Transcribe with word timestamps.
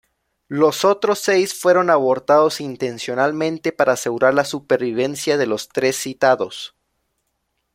Los 0.47 0.83
otros 0.83 1.19
seis 1.19 1.53
fueron 1.53 1.91
abortados 1.91 2.59
intencionalmente 2.59 3.71
para 3.71 3.93
asegurar 3.93 4.33
la 4.33 4.45
supervivencia 4.45 5.37
de 5.37 5.45
los 5.45 5.69
tres 5.69 5.95
citados. 5.95 6.73